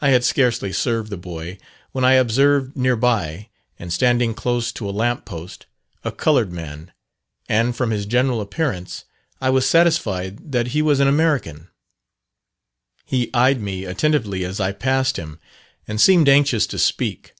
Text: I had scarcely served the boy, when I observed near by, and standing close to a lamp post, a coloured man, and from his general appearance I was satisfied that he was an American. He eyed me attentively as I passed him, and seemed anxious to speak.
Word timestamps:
I 0.00 0.10
had 0.10 0.22
scarcely 0.22 0.72
served 0.72 1.10
the 1.10 1.16
boy, 1.16 1.58
when 1.90 2.04
I 2.04 2.12
observed 2.12 2.76
near 2.76 2.94
by, 2.94 3.48
and 3.76 3.92
standing 3.92 4.34
close 4.34 4.70
to 4.70 4.88
a 4.88 4.92
lamp 4.94 5.24
post, 5.24 5.66
a 6.04 6.12
coloured 6.12 6.52
man, 6.52 6.92
and 7.48 7.74
from 7.74 7.90
his 7.90 8.06
general 8.06 8.40
appearance 8.40 9.04
I 9.40 9.50
was 9.50 9.68
satisfied 9.68 10.52
that 10.52 10.68
he 10.68 10.80
was 10.80 11.00
an 11.00 11.08
American. 11.08 11.68
He 13.04 13.30
eyed 13.34 13.60
me 13.60 13.84
attentively 13.84 14.44
as 14.44 14.60
I 14.60 14.70
passed 14.70 15.16
him, 15.16 15.40
and 15.88 16.00
seemed 16.00 16.28
anxious 16.28 16.64
to 16.68 16.78
speak. 16.78 17.34